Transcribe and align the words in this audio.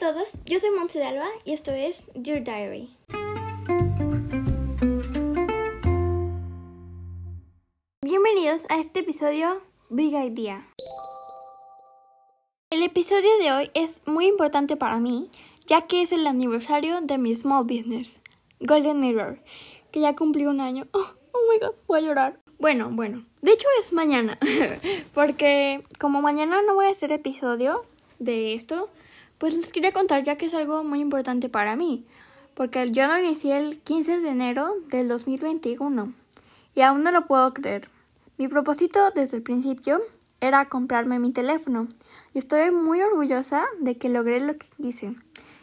todos, 0.00 0.38
yo 0.46 0.58
soy 0.58 0.70
Montse 0.70 1.04
Alba 1.04 1.28
y 1.44 1.52
esto 1.52 1.72
es 1.72 2.06
Your 2.14 2.42
Diary. 2.42 2.88
Bienvenidos 8.00 8.64
a 8.70 8.80
este 8.80 9.00
episodio 9.00 9.60
Big 9.90 10.14
Idea. 10.14 10.66
El 12.70 12.82
episodio 12.82 13.28
de 13.42 13.52
hoy 13.52 13.70
es 13.74 14.00
muy 14.06 14.24
importante 14.24 14.74
para 14.78 14.98
mí, 15.00 15.30
ya 15.66 15.82
que 15.82 16.00
es 16.00 16.12
el 16.12 16.26
aniversario 16.26 17.02
de 17.02 17.18
mi 17.18 17.36
small 17.36 17.64
business, 17.64 18.20
Golden 18.60 19.00
Mirror, 19.00 19.38
que 19.90 20.00
ya 20.00 20.16
cumplió 20.16 20.48
un 20.48 20.62
año. 20.62 20.88
Oh, 20.94 21.06
oh 21.32 21.52
my 21.52 21.58
god, 21.58 21.74
voy 21.86 22.00
a 22.00 22.02
llorar. 22.02 22.40
Bueno, 22.58 22.88
bueno, 22.90 23.26
de 23.42 23.52
hecho 23.52 23.68
es 23.78 23.92
mañana, 23.92 24.38
porque 25.14 25.84
como 25.98 26.22
mañana 26.22 26.62
no 26.66 26.74
voy 26.74 26.86
a 26.86 26.90
hacer 26.90 27.12
episodio 27.12 27.84
de 28.18 28.54
esto, 28.54 28.88
pues 29.40 29.54
les 29.54 29.72
quería 29.72 29.90
contar 29.90 30.22
ya 30.22 30.36
que 30.36 30.46
es 30.46 30.54
algo 30.54 30.84
muy 30.84 31.00
importante 31.00 31.48
para 31.48 31.74
mí, 31.74 32.04
porque 32.52 32.90
yo 32.90 33.06
lo 33.06 33.18
inicié 33.18 33.56
el 33.56 33.80
15 33.80 34.20
de 34.20 34.28
enero 34.28 34.74
del 34.90 35.08
2021 35.08 36.12
y 36.74 36.82
aún 36.82 37.02
no 37.02 37.10
lo 37.10 37.26
puedo 37.26 37.54
creer. 37.54 37.88
Mi 38.36 38.48
propósito 38.48 39.00
desde 39.14 39.38
el 39.38 39.42
principio 39.42 40.02
era 40.42 40.68
comprarme 40.68 41.18
mi 41.18 41.32
teléfono 41.32 41.88
y 42.34 42.38
estoy 42.38 42.70
muy 42.70 43.00
orgullosa 43.00 43.64
de 43.80 43.96
que 43.96 44.10
logré 44.10 44.40
lo 44.40 44.52
que 44.52 44.66
quise. 44.80 45.14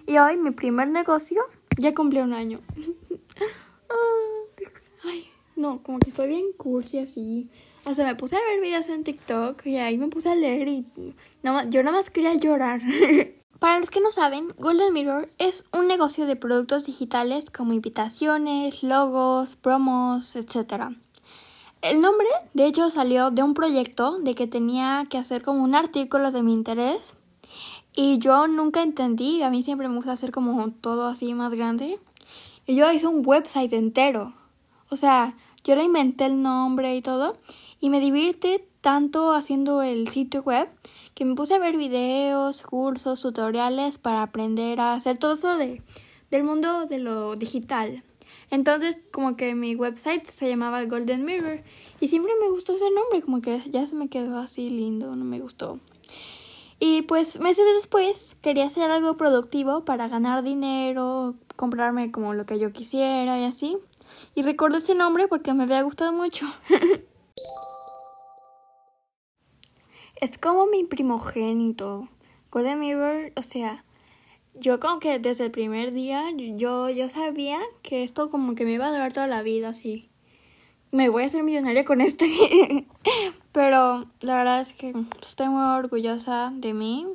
Y 0.07 0.17
hoy 0.17 0.37
mi 0.37 0.49
primer 0.49 0.87
negocio 0.87 1.43
ya 1.77 1.93
cumplió 1.93 2.23
un 2.23 2.33
año. 2.33 2.61
Ay, 5.03 5.29
no, 5.55 5.83
como 5.83 5.99
que 5.99 6.09
estoy 6.09 6.29
bien 6.29 6.45
cursi 6.57 6.97
así. 6.97 7.47
Sea, 7.93 8.07
me 8.07 8.15
puse 8.15 8.37
a 8.37 8.39
ver 8.39 8.59
videos 8.59 8.89
en 8.89 9.03
TikTok 9.03 9.67
y 9.67 9.77
ahí 9.77 9.99
me 9.99 10.07
puse 10.07 10.29
a 10.29 10.35
leer 10.35 10.67
y 10.67 10.87
yo 11.69 11.83
nada 11.83 11.97
más 11.97 12.09
quería 12.09 12.33
llorar. 12.33 12.81
Para 13.59 13.79
los 13.79 13.89
que 13.89 14.01
no 14.01 14.11
saben, 14.11 14.49
Golden 14.59 14.93
Mirror 14.93 15.29
es 15.39 15.65
un 15.73 15.87
negocio 15.87 16.27
de 16.27 16.35
productos 16.35 16.85
digitales 16.85 17.49
como 17.49 17.73
invitaciones, 17.73 18.83
logos, 18.83 19.55
promos, 19.55 20.35
etc. 20.35 20.91
El 21.81 21.99
nombre, 21.99 22.27
de 22.53 22.67
hecho, 22.67 22.91
salió 22.91 23.31
de 23.31 23.41
un 23.41 23.55
proyecto 23.55 24.19
de 24.19 24.35
que 24.35 24.45
tenía 24.45 25.05
que 25.09 25.17
hacer 25.17 25.41
como 25.41 25.63
un 25.63 25.73
artículo 25.73 26.31
de 26.31 26.43
mi 26.43 26.53
interés 26.53 27.15
y 27.95 28.19
yo 28.19 28.47
nunca 28.47 28.83
entendí, 28.83 29.41
a 29.41 29.49
mí 29.49 29.63
siempre 29.63 29.87
me 29.87 29.95
gusta 29.95 30.11
hacer 30.11 30.31
como 30.31 30.69
todo 30.69 31.07
así 31.07 31.33
más 31.33 31.55
grande 31.55 31.99
y 32.67 32.75
yo 32.75 32.91
hice 32.91 33.07
un 33.07 33.25
website 33.25 33.73
entero. 33.73 34.33
O 34.91 34.95
sea, 34.95 35.35
yo 35.63 35.75
le 35.75 35.83
inventé 35.83 36.27
el 36.27 36.43
nombre 36.43 36.95
y 36.95 37.01
todo 37.01 37.37
y 37.79 37.89
me 37.89 37.99
divierte 37.99 38.67
tanto 38.81 39.33
haciendo 39.33 39.81
el 39.81 40.09
sitio 40.09 40.43
web 40.43 40.69
que 41.17 41.25
me 41.25 41.33
puse 41.33 41.55
a 41.55 41.57
ver 41.57 41.77
videos, 41.77 42.61
cursos, 42.61 43.21
tutoriales 43.21 43.97
para 43.97 44.21
aprender 44.21 44.79
a 44.79 44.93
hacer 44.93 45.17
todo 45.17 45.33
eso 45.33 45.57
de, 45.57 45.81
del 46.29 46.43
mundo 46.43 46.85
de 46.85 46.99
lo 46.99 47.35
digital. 47.35 48.03
Entonces, 48.51 48.97
como 49.11 49.35
que 49.35 49.55
mi 49.55 49.73
website 49.73 50.27
se 50.27 50.47
llamaba 50.47 50.85
Golden 50.85 51.25
Mirror 51.25 51.63
y 51.99 52.09
siempre 52.09 52.33
me 52.39 52.51
gustó 52.51 52.75
ese 52.75 52.91
nombre, 52.91 53.23
como 53.23 53.41
que 53.41 53.59
ya 53.71 53.87
se 53.87 53.95
me 53.95 54.09
quedó 54.09 54.37
así 54.37 54.69
lindo, 54.69 55.15
no 55.15 55.25
me 55.25 55.39
gustó. 55.39 55.79
Y 56.79 57.01
pues 57.01 57.39
meses 57.39 57.65
después 57.73 58.37
quería 58.43 58.65
hacer 58.67 58.91
algo 58.91 59.17
productivo 59.17 59.85
para 59.85 60.07
ganar 60.07 60.43
dinero, 60.43 61.33
comprarme 61.55 62.11
como 62.11 62.35
lo 62.35 62.45
que 62.45 62.59
yo 62.59 62.71
quisiera 62.71 63.39
y 63.39 63.45
así. 63.45 63.79
Y 64.35 64.43
recuerdo 64.43 64.77
este 64.77 64.93
nombre 64.93 65.27
porque 65.27 65.51
me 65.55 65.63
había 65.63 65.81
gustado 65.81 66.13
mucho. 66.13 66.45
es 70.21 70.37
como 70.37 70.65
mi 70.67 70.83
primogénito. 70.83 72.07
Golden 72.51 72.79
Mirror, 72.79 73.31
o 73.35 73.41
sea, 73.41 73.83
yo 74.59 74.79
como 74.79 74.99
que 74.99 75.19
desde 75.19 75.45
el 75.45 75.51
primer 75.51 75.91
día 75.91 76.23
yo, 76.35 76.89
yo 76.89 77.09
sabía 77.09 77.59
que 77.83 78.03
esto 78.03 78.29
como 78.29 78.55
que 78.55 78.65
me 78.65 78.73
iba 78.73 78.87
a 78.87 78.91
durar 78.91 79.13
toda 79.13 79.27
la 79.27 79.43
vida, 79.43 79.69
así. 79.69 80.09
Me 80.91 81.09
voy 81.09 81.23
a 81.23 81.25
hacer 81.27 81.43
millonaria 81.43 81.85
con 81.85 82.01
esto. 82.01 82.25
Pero 83.51 84.05
la 84.21 84.37
verdad 84.37 84.61
es 84.61 84.73
que 84.73 84.93
estoy 85.21 85.49
muy 85.49 85.63
orgullosa 85.63 86.51
de 86.55 86.73
mí 86.73 87.05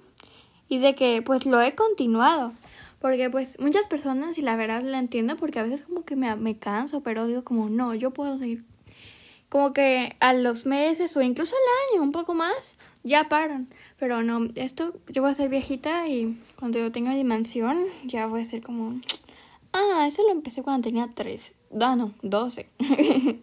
y 0.69 0.79
de 0.79 0.95
que 0.95 1.23
pues 1.23 1.47
lo 1.47 1.61
he 1.61 1.75
continuado. 1.75 2.53
Porque 3.01 3.31
pues 3.31 3.59
muchas 3.59 3.89
personas, 3.89 4.39
y 4.39 4.43
la 4.43 4.55
verdad 4.55 4.83
la 4.83 5.01
entiendo, 5.01 5.37
porque 5.37 5.59
a 5.59 5.65
veces 5.65 5.83
como 5.83 6.05
que 6.05 6.15
me, 6.15 6.35
me 6.37 6.57
canso, 6.57 7.03
pero 7.03 7.27
digo 7.27 7.43
como 7.43 7.69
no, 7.69 7.95
yo 7.95 8.13
puedo 8.13 8.39
seguir. 8.39 8.65
Como 9.53 9.75
que 9.75 10.17
a 10.21 10.33
los 10.33 10.65
meses 10.65 11.15
o 11.15 11.21
incluso 11.21 11.55
al 11.55 11.95
año, 11.95 12.03
un 12.03 12.11
poco 12.11 12.33
más, 12.33 12.77
ya 13.03 13.29
paran. 13.29 13.69
Pero 13.99 14.23
no, 14.23 14.49
esto 14.55 14.95
yo 15.09 15.21
voy 15.21 15.31
a 15.31 15.35
ser 15.35 15.51
viejita 15.51 16.09
y 16.09 16.41
cuando 16.59 16.79
yo 16.79 16.91
tenga 16.91 17.15
dimensión 17.15 17.79
ya 18.03 18.27
voy 18.27 18.41
a 18.41 18.45
ser 18.47 18.63
como... 18.63 18.99
Ah, 19.75 20.07
eso 20.09 20.23
lo 20.23 20.31
empecé 20.31 20.63
cuando 20.63 20.89
tenía 20.89 21.07
3. 21.15 21.55
Ah, 21.83 21.97
no, 21.97 22.15
12. 22.23 22.67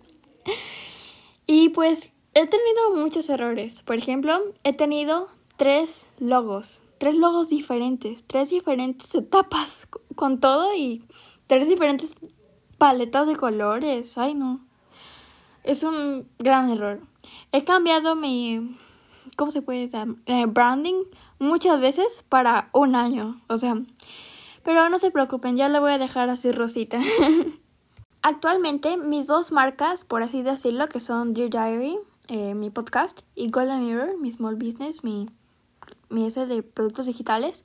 y 1.45 1.69
pues 1.69 2.11
he 2.33 2.47
tenido 2.47 2.95
muchos 2.95 3.29
errores. 3.29 3.83
Por 3.83 3.97
ejemplo, 3.97 4.41
he 4.63 4.73
tenido 4.73 5.29
tres 5.57 6.07
logos. 6.17 6.81
Tres 6.97 7.17
logos 7.17 7.49
diferentes. 7.49 8.23
Tres 8.25 8.49
diferentes 8.49 9.13
etapas 9.13 9.87
con 10.15 10.39
todo 10.39 10.73
y 10.75 11.03
tres 11.45 11.67
diferentes 11.67 12.15
paletas 12.79 13.27
de 13.27 13.35
colores. 13.35 14.17
Ay, 14.17 14.33
no. 14.33 14.67
Es 15.63 15.83
un 15.83 16.27
gran 16.39 16.69
error. 16.69 16.99
He 17.51 17.63
cambiado 17.63 18.15
mi 18.15 18.75
¿cómo 19.39 19.51
se 19.51 19.61
puede 19.61 19.87
decir? 19.87 20.17
Eh, 20.25 20.47
branding 20.47 21.05
muchas 21.39 21.79
veces 21.79 22.25
para 22.27 22.69
un 22.73 22.93
año. 22.93 23.41
O 23.47 23.57
sea, 23.57 23.81
pero 24.63 24.89
no 24.89 24.99
se 24.99 25.11
preocupen, 25.11 25.55
ya 25.55 25.69
la 25.69 25.79
voy 25.79 25.93
a 25.93 25.97
dejar 25.97 26.29
así 26.29 26.51
rosita. 26.51 26.99
Actualmente 28.21 28.97
mis 28.97 29.27
dos 29.27 29.53
marcas, 29.53 30.03
por 30.03 30.23
así 30.23 30.41
decirlo, 30.41 30.89
que 30.89 30.99
son 30.99 31.33
Dear 31.33 31.49
Diary, 31.49 31.97
eh, 32.27 32.53
mi 32.53 32.69
podcast, 32.69 33.21
y 33.33 33.49
Golden 33.49 33.85
Mirror, 33.85 34.19
mi 34.19 34.29
small 34.29 34.57
business, 34.57 35.05
mi, 35.05 35.29
mi 36.09 36.25
ese 36.25 36.45
de 36.45 36.61
productos 36.61 37.05
digitales, 37.05 37.63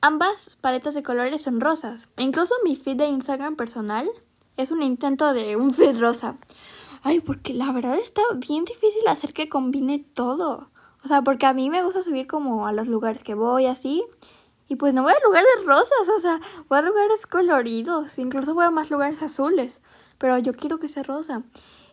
ambas 0.00 0.58
paletas 0.60 0.94
de 0.94 1.04
colores 1.04 1.42
son 1.42 1.60
rosas. 1.60 2.08
Incluso 2.18 2.56
mi 2.64 2.74
feed 2.74 2.96
de 2.96 3.06
Instagram 3.06 3.54
personal 3.54 4.10
es 4.56 4.72
un 4.72 4.82
intento 4.82 5.32
de 5.32 5.54
un 5.54 5.72
feed 5.72 6.00
rosa. 6.00 6.34
Ay, 7.02 7.20
porque 7.20 7.52
la 7.52 7.72
verdad 7.72 7.98
está 7.98 8.22
bien 8.36 8.64
difícil 8.64 9.06
hacer 9.08 9.32
que 9.32 9.48
combine 9.48 9.98
todo. 9.98 10.70
O 11.04 11.08
sea, 11.08 11.22
porque 11.22 11.46
a 11.46 11.52
mí 11.52 11.68
me 11.68 11.82
gusta 11.82 12.02
subir 12.02 12.28
como 12.28 12.66
a 12.66 12.72
los 12.72 12.86
lugares 12.86 13.24
que 13.24 13.34
voy 13.34 13.66
así. 13.66 14.04
Y 14.68 14.76
pues 14.76 14.94
no 14.94 15.02
voy 15.02 15.12
a 15.12 15.26
lugares 15.26 15.50
rosas, 15.66 16.08
o 16.16 16.20
sea, 16.20 16.40
voy 16.68 16.78
a 16.78 16.82
lugares 16.82 17.26
coloridos. 17.26 18.18
Incluso 18.18 18.54
voy 18.54 18.64
a 18.64 18.70
más 18.70 18.90
lugares 18.90 19.20
azules. 19.20 19.80
Pero 20.18 20.38
yo 20.38 20.54
quiero 20.54 20.78
que 20.78 20.86
sea 20.86 21.02
rosa. 21.02 21.42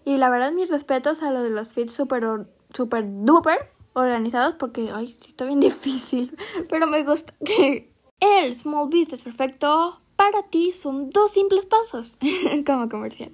Y 0.06 0.18
la 0.18 0.30
verdad, 0.30 0.52
mis 0.52 0.70
respetos 0.70 1.24
a 1.24 1.32
lo 1.32 1.42
de 1.42 1.50
los 1.50 1.74
feeds 1.74 1.92
super, 1.92 2.48
super 2.74 3.04
duper 3.26 3.72
organizados. 3.94 4.56
Porque, 4.56 4.92
ay, 4.94 5.08
sí, 5.08 5.30
está 5.30 5.46
bien 5.46 5.60
difícil. 5.60 6.38
Pero 6.70 6.86
me 6.86 7.04
gusta 7.04 7.34
que 7.44 7.92
el 8.20 8.56
Small 8.56 8.90
Business 8.90 9.24
Perfecto 9.24 10.00
para 10.16 10.44
ti 10.44 10.72
son 10.72 11.10
dos 11.10 11.32
simples 11.32 11.66
pasos. 11.66 12.18
como 12.66 12.90
comercial. 12.90 13.32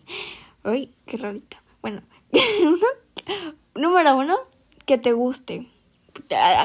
Uy, 0.63 0.91
qué 1.05 1.17
rarito. 1.17 1.57
Bueno, 1.85 2.01
número 3.75 4.17
uno, 4.17 4.37
que 4.87 4.97
te 4.97 5.13
guste. 5.13 5.67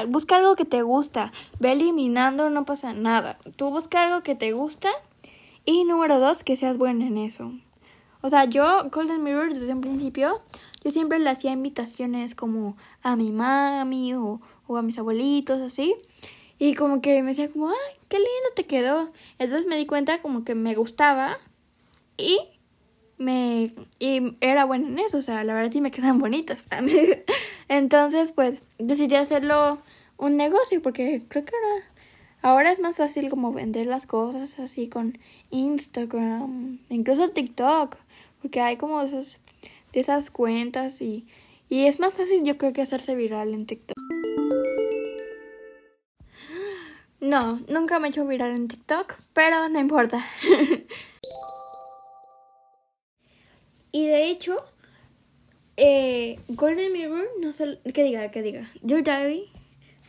Busca 0.07 0.37
algo 0.37 0.55
que 0.55 0.65
te 0.65 0.81
gusta. 0.81 1.31
Ve 1.59 1.73
eliminando, 1.73 2.49
no 2.49 2.65
pasa 2.65 2.93
nada. 2.93 3.37
Tú 3.55 3.69
busca 3.69 4.01
algo 4.01 4.23
que 4.23 4.33
te 4.33 4.51
gusta. 4.53 4.89
Y 5.63 5.83
número 5.83 6.19
dos, 6.19 6.43
que 6.43 6.55
seas 6.55 6.79
buena 6.79 7.05
en 7.05 7.19
eso. 7.19 7.53
O 8.21 8.31
sea, 8.31 8.45
yo, 8.45 8.89
Golden 8.89 9.23
Mirror, 9.23 9.53
desde 9.53 9.71
un 9.71 9.81
principio, 9.81 10.41
yo 10.83 10.89
siempre 10.89 11.19
le 11.19 11.29
hacía 11.29 11.51
invitaciones 11.51 12.33
como 12.33 12.75
a 13.03 13.15
mi 13.15 13.31
mami 13.31 14.15
o, 14.15 14.41
o 14.65 14.77
a 14.77 14.81
mis 14.81 14.97
abuelitos, 14.97 15.61
así. 15.61 15.93
Y 16.57 16.73
como 16.73 16.99
que 16.99 17.21
me 17.21 17.29
decía 17.29 17.51
como, 17.51 17.69
ay, 17.69 17.99
qué 18.07 18.17
lindo 18.17 18.49
te 18.55 18.65
quedó. 18.65 19.11
Entonces 19.37 19.67
me 19.67 19.77
di 19.77 19.85
cuenta 19.85 20.19
como 20.23 20.43
que 20.43 20.55
me 20.55 20.73
gustaba. 20.73 21.37
Y 22.17 22.39
me 23.21 23.71
y 23.99 24.35
era 24.41 24.65
buena 24.65 24.87
en 24.87 24.99
eso, 24.99 25.19
o 25.19 25.21
sea, 25.21 25.43
la 25.43 25.53
verdad 25.53 25.71
sí 25.71 25.81
me 25.81 25.91
quedan 25.91 26.19
bonitas. 26.19 26.65
Entonces, 27.67 28.31
pues 28.33 28.61
decidí 28.79 29.15
hacerlo 29.15 29.79
un 30.17 30.37
negocio 30.37 30.81
porque 30.81 31.23
creo 31.27 31.45
que 31.45 31.53
ahora 31.55 31.85
ahora 32.43 32.71
es 32.71 32.79
más 32.79 32.97
fácil 32.97 33.29
como 33.29 33.53
vender 33.53 33.85
las 33.87 34.05
cosas 34.05 34.59
así 34.59 34.89
con 34.89 35.19
Instagram, 35.51 36.79
incluso 36.89 37.29
TikTok, 37.29 37.97
porque 38.41 38.61
hay 38.61 38.77
como 38.77 39.01
esos 39.01 39.39
de 39.93 39.99
esas 39.99 40.31
cuentas 40.31 41.01
y 41.01 41.25
y 41.69 41.85
es 41.85 42.01
más 42.01 42.17
fácil 42.17 42.43
yo 42.43 42.57
creo 42.57 42.73
que 42.73 42.81
hacerse 42.81 43.15
viral 43.15 43.53
en 43.53 43.65
TikTok. 43.65 43.95
No, 47.21 47.61
nunca 47.69 47.99
me 47.99 48.07
he 48.07 48.09
hecho 48.09 48.25
viral 48.25 48.51
en 48.51 48.67
TikTok, 48.67 49.15
pero 49.31 49.69
no 49.69 49.79
importa. 49.79 50.25
Y 53.91 54.05
de 54.05 54.29
hecho, 54.29 54.57
eh, 55.77 56.39
Golden 56.47 56.93
Mirror, 56.93 57.27
no 57.39 57.53
solo, 57.53 57.77
que 57.93 58.03
diga, 58.03 58.31
que 58.31 58.41
diga, 58.41 58.71
Your 58.81 59.03
Diary 59.03 59.49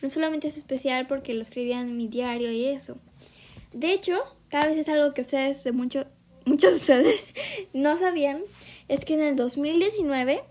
no 0.01 0.09
solamente 0.09 0.47
es 0.47 0.57
especial 0.57 1.07
porque 1.07 1.33
lo 1.33 1.41
escribía 1.41 1.79
en 1.79 1.95
mi 1.97 2.07
diario 2.07 2.51
y 2.51 2.65
eso, 2.65 2.97
De 3.71 3.93
hecho, 3.93 4.21
cada 4.49 4.67
vez 4.67 4.77
es 4.77 4.89
algo 4.89 5.13
que 5.13 5.21
ustedes, 5.21 5.63
de 5.63 5.71
mucho, 5.71 6.05
muchos 6.45 6.71
de 6.71 6.77
ustedes, 6.77 7.33
no 7.73 7.97
sabían, 7.97 8.41
es 8.87 9.05
que 9.05 9.15
en 9.15 9.21
el 9.21 9.35
2019 9.35 10.43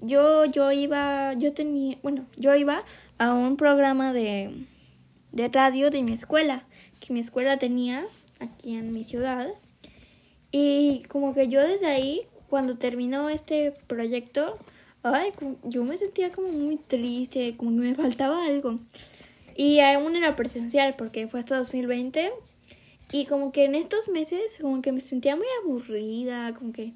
yo, 0.00 0.46
yo 0.46 0.72
iba, 0.72 1.34
yo 1.34 1.52
tenía, 1.52 1.98
bueno, 2.02 2.26
yo 2.36 2.54
iba 2.54 2.84
a 3.18 3.34
un 3.34 3.56
programa 3.56 4.12
de, 4.12 4.66
de 5.32 5.48
radio 5.48 5.90
de 5.90 6.02
mi 6.02 6.12
escuela, 6.12 6.64
que 7.00 7.12
mi 7.12 7.20
escuela 7.20 7.58
tenía 7.58 8.06
aquí 8.38 8.74
en 8.74 8.92
mi 8.92 9.04
ciudad. 9.04 9.48
Y 10.52 11.04
como 11.08 11.34
que 11.34 11.48
yo 11.48 11.60
desde 11.60 11.86
ahí, 11.86 12.22
cuando 12.50 12.76
terminó 12.76 13.30
este 13.30 13.72
proyecto, 13.86 14.58
ay, 15.02 15.32
yo 15.62 15.84
me 15.84 15.96
sentía 15.96 16.30
como 16.30 16.48
muy 16.48 16.76
triste, 16.76 17.56
como 17.56 17.70
que 17.70 17.88
me 17.88 17.94
faltaba 17.94 18.44
algo. 18.44 18.78
Y 19.56 19.80
aún 19.80 20.16
era 20.16 20.36
presencial 20.36 20.96
porque 20.98 21.28
fue 21.28 21.40
hasta 21.40 21.56
2020. 21.56 22.32
Y 23.12 23.26
como 23.26 23.52
que 23.52 23.64
en 23.64 23.74
estos 23.74 24.08
meses, 24.08 24.58
como 24.60 24.82
que 24.82 24.92
me 24.92 25.00
sentía 25.00 25.36
muy 25.36 25.46
aburrida, 25.62 26.54
como 26.54 26.72
que 26.72 26.92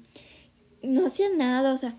no 0.83 1.07
hacía 1.07 1.29
nada, 1.29 1.73
o 1.73 1.77
sea, 1.77 1.95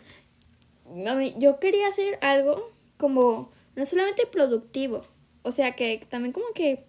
yo 1.39 1.59
quería 1.59 1.89
hacer 1.89 2.19
algo 2.23 2.71
como 2.97 3.51
no 3.75 3.85
solamente 3.85 4.27
productivo, 4.27 5.05
o 5.43 5.51
sea, 5.51 5.75
que 5.75 6.07
también 6.09 6.33
como 6.33 6.47
que 6.55 6.85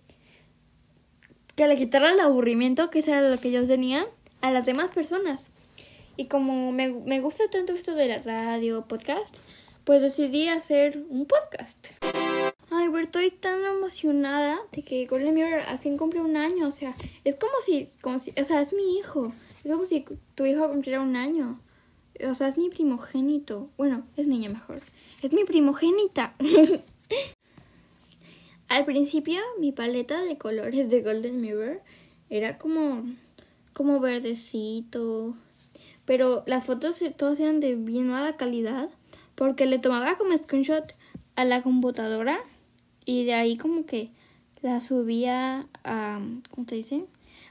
que 1.57 1.67
le 1.67 1.75
quitara 1.75 2.11
el 2.11 2.19
aburrimiento, 2.19 2.91
que 2.91 2.99
eso 2.99 3.11
era 3.11 3.27
lo 3.27 3.39
que 3.39 3.51
yo 3.51 3.65
tenía, 3.65 4.05
a 4.41 4.51
las 4.51 4.67
demás 4.67 4.91
personas. 4.91 5.51
Y 6.17 6.25
como 6.25 6.71
me, 6.71 6.89
me 6.89 7.21
gusta 7.21 7.47
tanto 7.49 7.73
esto 7.73 7.93
de 7.93 8.07
la 8.07 8.19
radio, 8.19 8.85
podcast, 8.87 9.37
pues 9.83 10.01
decidí 10.01 10.49
hacer 10.49 11.05
un 11.09 11.27
podcast. 11.27 11.89
Ay, 12.71 12.89
pero 12.89 13.03
estoy 13.03 13.29
tan 13.29 13.63
emocionada 13.63 14.57
de 14.71 14.81
que 14.81 15.05
Golden 15.05 15.35
Mirror 15.35 15.61
al 15.61 15.77
fin 15.77 15.95
cumple 15.95 16.21
un 16.21 16.35
año. 16.35 16.67
O 16.67 16.71
sea, 16.71 16.95
es 17.23 17.35
como 17.35 17.53
si, 17.63 17.91
como 18.01 18.17
si, 18.17 18.31
o 18.31 18.43
sea, 18.43 18.61
es 18.61 18.73
mi 18.73 18.97
hijo. 18.97 19.31
Es 19.63 19.71
como 19.71 19.85
si 19.85 20.03
tu 20.33 20.45
hijo 20.45 20.67
cumpliera 20.67 21.01
un 21.01 21.15
año. 21.15 21.59
O 22.27 22.33
sea, 22.33 22.47
es 22.47 22.57
mi 22.57 22.69
primogénito. 22.69 23.69
Bueno, 23.77 24.03
es 24.17 24.25
niña 24.25 24.49
mejor. 24.49 24.81
Es 25.21 25.33
mi 25.33 25.43
primogénita. 25.43 26.33
Al 28.69 28.85
principio, 28.85 29.39
mi 29.59 29.71
paleta 29.71 30.23
de 30.23 30.37
colores 30.37 30.89
de 30.89 31.01
Golden 31.01 31.41
Mirror 31.41 31.81
era 32.29 32.57
como, 32.57 33.05
como 33.73 33.99
verdecito. 33.99 35.35
Pero 36.07 36.43
las 36.47 36.65
fotos 36.65 37.03
todas 37.17 37.37
eran 37.41 37.59
de 37.59 37.75
bien 37.75 38.07
mala 38.07 38.37
calidad. 38.37 38.89
Porque 39.35 39.65
le 39.65 39.77
tomaba 39.77 40.15
como 40.15 40.35
screenshot 40.35 40.95
a 41.35 41.43
la 41.43 41.61
computadora. 41.61 42.39
Y 43.03 43.25
de 43.25 43.33
ahí 43.33 43.57
como 43.57 43.85
que 43.85 44.11
la 44.61 44.79
subía 44.79 45.67
a. 45.83 46.21
¿Cómo 46.49 46.65
se 46.65 46.75
dice? 46.75 47.05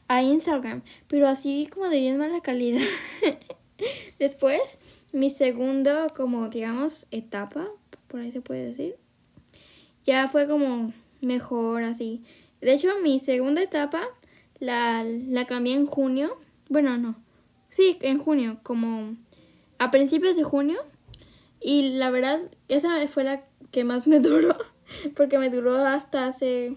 A 0.08 0.23
Instagram. 0.23 0.82
Pero 1.06 1.29
así 1.29 1.69
como 1.70 1.91
de 1.91 2.00
bien 2.00 2.17
mala 2.17 2.41
calidad. 2.41 2.81
Después, 4.19 4.79
mi 5.12 5.29
segundo, 5.29 6.06
como 6.17 6.49
digamos, 6.49 7.06
etapa, 7.11 7.69
por 8.09 8.20
ahí 8.20 8.32
se 8.32 8.41
puede 8.41 8.69
decir, 8.69 8.97
ya 10.06 10.29
fue 10.29 10.49
como 10.49 10.94
mejor 11.20 11.82
así. 11.82 12.23
De 12.62 12.73
hecho, 12.73 12.88
mi 13.02 13.19
segunda 13.19 13.62
etapa 13.62 14.02
la, 14.61 15.05
la 15.05 15.44
cambié 15.44 15.75
en 15.75 15.85
junio. 15.85 16.38
Bueno, 16.70 16.97
no. 16.97 17.25
Sí, 17.76 17.99
en 18.00 18.17
junio, 18.17 18.56
como 18.62 19.17
a 19.78 19.90
principios 19.90 20.34
de 20.34 20.44
junio. 20.44 20.78
Y 21.61 21.90
la 21.90 22.08
verdad, 22.08 22.40
esa 22.69 23.06
fue 23.06 23.23
la 23.23 23.43
que 23.70 23.84
más 23.84 24.06
me 24.06 24.19
duró. 24.20 24.56
Porque 25.14 25.37
me 25.37 25.50
duró 25.50 25.76
hasta 25.76 26.25
hace 26.25 26.75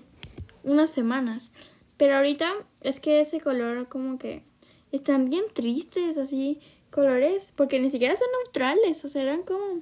unas 0.61 0.89
semanas. 0.89 1.53
Pero 1.95 2.17
ahorita 2.17 2.53
es 2.81 2.99
que 2.99 3.21
ese 3.21 3.39
color 3.39 3.87
como 3.87 4.19
que 4.19 4.43
están 4.91 5.29
bien 5.29 5.45
tristes, 5.53 6.17
así 6.17 6.59
colores, 6.91 7.53
porque 7.55 7.79
ni 7.79 7.89
siquiera 7.89 8.17
son 8.17 8.27
neutrales, 8.43 9.05
o 9.05 9.07
sea, 9.07 9.21
eran 9.21 9.43
como, 9.43 9.81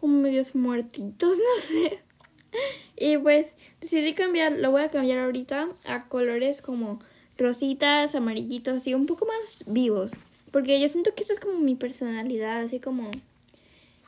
como 0.00 0.18
medios 0.18 0.54
muertitos, 0.54 1.36
no 1.56 1.60
sé. 1.60 1.98
Y 2.96 3.18
pues 3.18 3.54
decidí 3.82 4.14
cambiar, 4.14 4.52
lo 4.52 4.70
voy 4.70 4.80
a 4.80 4.88
cambiar 4.88 5.18
ahorita 5.18 5.68
a 5.84 6.08
colores 6.08 6.62
como 6.62 7.00
rositas, 7.36 8.14
amarillitos, 8.14 8.76
así 8.76 8.94
un 8.94 9.04
poco 9.04 9.26
más 9.26 9.64
vivos. 9.66 10.12
Porque 10.54 10.80
yo 10.80 10.88
siento 10.88 11.16
que 11.16 11.24
esto 11.24 11.32
es 11.32 11.40
como 11.40 11.58
mi 11.58 11.74
personalidad, 11.74 12.62
así 12.62 12.78
como, 12.78 13.10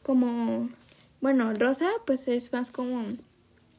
como, 0.04 0.70
bueno, 1.20 1.52
rosa 1.54 1.90
pues 2.06 2.28
es 2.28 2.52
más 2.52 2.70
como, 2.70 3.02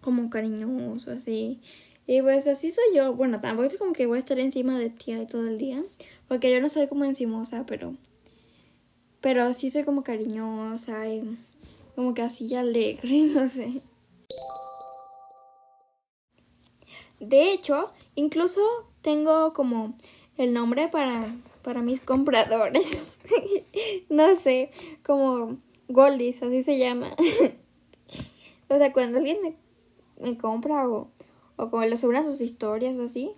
como 0.01 0.29
cariñoso, 0.29 1.13
así. 1.13 1.61
Y 2.07 2.21
pues 2.21 2.45
así 2.45 2.71
soy 2.71 2.83
yo. 2.93 3.13
Bueno, 3.13 3.39
tampoco 3.39 3.67
es 3.67 3.77
como 3.77 3.93
que 3.93 4.05
voy 4.05 4.17
a 4.17 4.19
estar 4.19 4.37
encima 4.37 4.77
de 4.77 4.89
ti 4.89 5.13
todo 5.31 5.47
el 5.47 5.57
día. 5.57 5.81
Porque 6.27 6.51
yo 6.51 6.59
no 6.59 6.67
soy 6.67 6.87
como 6.87 7.05
encimosa, 7.05 7.65
pero 7.65 7.95
pero 9.21 9.53
sí 9.53 9.71
soy 9.71 9.85
como 9.85 10.03
cariñosa 10.03 11.07
y 11.07 11.37
como 11.95 12.13
que 12.13 12.21
así 12.21 12.53
alegre, 12.53 13.21
no 13.33 13.47
sé. 13.47 13.81
De 17.21 17.53
hecho, 17.53 17.91
incluso 18.15 18.61
tengo 19.01 19.53
como 19.53 19.93
el 20.37 20.51
nombre 20.51 20.89
para, 20.89 21.33
para 21.67 21.81
mis 21.81 21.99
compradores. 21.99 23.17
no 24.09 24.35
sé, 24.35 24.71
como 25.05 25.57
Goldies, 25.89 26.41
así 26.41 26.61
se 26.61 26.77
llama. 26.77 27.13
o 28.69 28.77
sea, 28.77 28.93
cuando 28.93 29.17
alguien 29.17 29.57
me, 30.17 30.37
compra 30.37 30.87
o, 30.87 31.11
o 31.57 31.69
como 31.69 31.83
le 31.83 31.97
suben 31.97 32.23
sus 32.23 32.39
historias 32.39 32.97
o 32.97 33.03
así, 33.03 33.33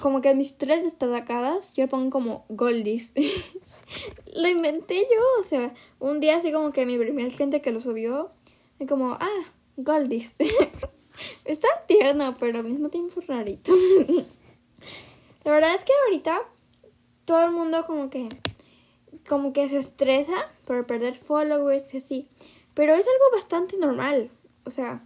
como 0.00 0.20
que 0.20 0.34
mis 0.34 0.48
historias 0.48 0.82
destacadas, 0.82 1.72
yo 1.72 1.84
le 1.84 1.88
pongo 1.88 2.10
como 2.10 2.44
Goldies. 2.50 3.12
lo 4.36 4.48
inventé 4.48 5.08
yo, 5.10 5.22
o 5.40 5.42
sea, 5.42 5.72
un 6.00 6.20
día 6.20 6.36
así 6.36 6.52
como 6.52 6.70
que 6.70 6.84
mi 6.84 6.98
primer 6.98 7.32
gente 7.32 7.62
que 7.62 7.72
lo 7.72 7.80
subió, 7.80 8.30
y 8.78 8.84
como, 8.84 9.12
ah, 9.12 9.42
Goldies. 9.78 10.34
Está 11.46 11.68
tierno, 11.86 12.36
pero 12.38 12.58
al 12.58 12.64
mismo 12.64 12.90
tiempo 12.90 13.22
rarito. 13.26 13.72
La 15.44 15.52
verdad 15.52 15.74
es 15.74 15.82
que 15.82 15.92
ahorita 16.04 16.42
todo 17.32 17.44
el 17.44 17.52
mundo 17.52 17.86
como 17.86 18.10
que 18.10 18.28
como 19.26 19.54
que 19.54 19.66
se 19.66 19.78
estresa 19.78 20.34
por 20.66 20.86
perder 20.86 21.14
followers 21.14 21.94
y 21.94 21.96
así, 21.96 22.28
pero 22.74 22.92
es 22.92 23.06
algo 23.06 23.24
bastante 23.32 23.78
normal, 23.78 24.30
o 24.66 24.70
sea, 24.70 25.02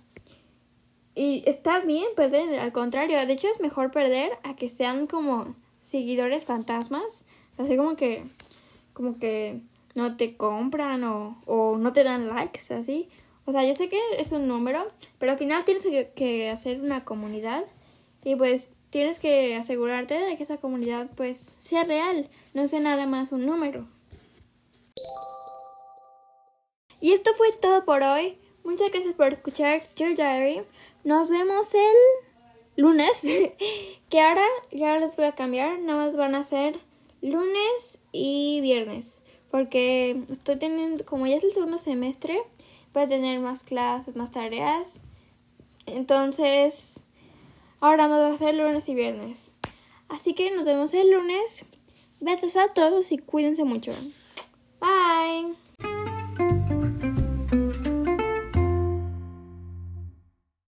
y 1.15 1.45
está 1.47 1.79
bien 1.79 2.09
perder, 2.17 2.59
al 2.59 2.73
contrario, 2.73 3.25
de 3.25 3.33
hecho 3.33 3.47
es 3.47 3.61
mejor 3.61 3.93
perder 3.93 4.33
a 4.43 4.57
que 4.57 4.69
sean 4.69 5.07
como 5.07 5.55
seguidores 5.83 6.47
fantasmas, 6.47 7.25
así 7.59 7.77
como 7.77 7.95
que 7.95 8.25
como 8.93 9.21
que 9.21 9.61
no 9.95 10.17
te 10.17 10.37
compran 10.37 11.05
o, 11.05 11.41
o 11.47 11.79
no 11.79 11.93
te 11.93 12.03
dan 12.03 12.27
likes, 12.27 12.75
así. 12.75 13.09
O 13.45 13.53
sea, 13.53 13.65
yo 13.65 13.77
sé 13.77 13.89
que 13.89 14.01
es 14.19 14.33
un 14.33 14.49
número, 14.49 14.85
pero 15.19 15.31
al 15.31 15.39
final 15.39 15.65
tienes 15.65 15.85
que, 15.85 16.11
que 16.17 16.51
hacer 16.51 16.81
una 16.81 17.05
comunidad 17.05 17.63
y 18.25 18.35
pues 18.35 18.71
tienes 18.91 19.19
que 19.19 19.57
asegurarte 19.57 20.15
de 20.15 20.37
que 20.37 20.43
esa 20.43 20.59
comunidad 20.59 21.11
pues 21.17 21.57
sea 21.59 21.85
real, 21.85 22.29
no 22.55 22.69
sea 22.69 22.81
nada 22.81 23.07
más 23.07 23.33
un 23.33 23.47
número. 23.47 23.87
Y 27.01 27.13
esto 27.13 27.31
fue 27.35 27.53
todo 27.53 27.85
por 27.85 28.03
hoy. 28.03 28.39
Muchas 28.65 28.91
gracias 28.91 29.15
por 29.15 29.33
escuchar 29.33 29.83
Your 29.97 30.15
Diary. 30.15 30.63
Nos 31.05 31.31
vemos 31.31 31.73
el 31.75 32.83
lunes, 32.83 33.21
que 34.11 34.21
ahora 34.21 34.45
ya 34.73 34.99
les 34.99 35.15
voy 35.17 35.27
a 35.27 35.33
cambiar, 35.33 35.79
nada 35.79 36.07
más 36.07 36.17
van 36.17 36.35
a 36.35 36.43
ser 36.43 36.79
lunes 37.21 38.01
y 38.13 38.61
viernes. 38.61 39.23
Porque 39.51 40.23
estoy 40.31 40.57
teniendo, 40.57 41.05
como 41.05 41.27
ya 41.27 41.37
es 41.37 41.45
el 41.45 41.53
segundo 41.53 41.79
semestre, 41.79 42.43
voy 42.93 43.05
a 43.05 43.07
tener 43.07 43.39
más 43.41 43.63
clases, 43.63 44.17
más 44.17 44.33
tareas. 44.33 45.03
Entonces, 45.87 47.06
Ahora 47.81 48.09
nos 48.09 48.19
va 48.19 48.35
a 48.35 48.39
ser 48.39 48.55
lunes 48.55 48.89
y 48.89 48.95
viernes. 48.95 49.55
Así 50.09 50.35
que 50.35 50.51
nos 50.51 50.67
vemos 50.67 50.95
el 50.95 51.11
lunes. 51.11 51.65
Besos 52.21 52.57
a 52.57 52.69
todos 52.69 53.13
y 53.13 53.19
cuídense 53.19 53.65
mucho. 53.65 53.93
Bye. 54.81 55.66